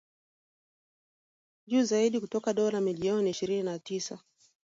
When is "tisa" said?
3.79-4.19